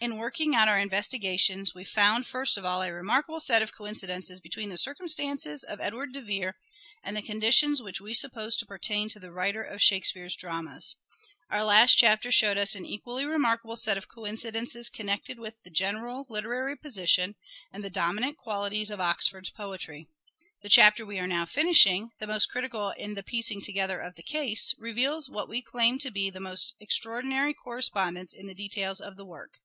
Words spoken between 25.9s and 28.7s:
to be a most extraordinary correspondence in the